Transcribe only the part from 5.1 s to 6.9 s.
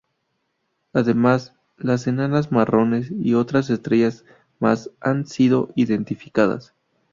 sido identificadas.